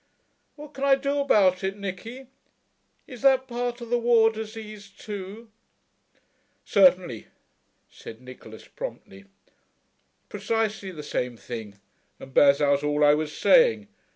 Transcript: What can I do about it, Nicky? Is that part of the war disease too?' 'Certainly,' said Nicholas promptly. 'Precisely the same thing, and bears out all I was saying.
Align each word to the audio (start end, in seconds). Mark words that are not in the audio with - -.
What 0.55 0.73
can 0.73 0.83
I 0.83 0.95
do 0.95 1.19
about 1.19 1.63
it, 1.63 1.77
Nicky? 1.77 2.25
Is 3.05 3.21
that 3.21 3.47
part 3.47 3.81
of 3.81 3.91
the 3.91 3.99
war 3.99 4.31
disease 4.31 4.89
too?' 4.89 5.51
'Certainly,' 6.65 7.27
said 7.87 8.19
Nicholas 8.19 8.67
promptly. 8.67 9.25
'Precisely 10.27 10.89
the 10.89 11.03
same 11.03 11.37
thing, 11.37 11.79
and 12.19 12.33
bears 12.33 12.59
out 12.59 12.83
all 12.83 13.03
I 13.05 13.13
was 13.13 13.31
saying. 13.37 13.89